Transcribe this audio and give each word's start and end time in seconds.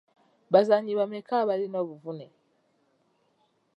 Bazannyi 0.51 0.93
bameka 0.99 1.33
abalina 1.41 1.77
obuvune? 1.83 2.27